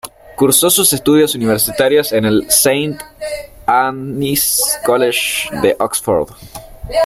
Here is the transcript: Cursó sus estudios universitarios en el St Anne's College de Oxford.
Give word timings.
Cursó 0.35 0.71
sus 0.71 0.93
estudios 0.93 1.35
universitarios 1.35 2.11
en 2.11 2.25
el 2.25 2.47
St 2.49 2.97
Anne's 3.67 4.79
College 4.83 5.47
de 5.61 5.75
Oxford. 5.77 6.31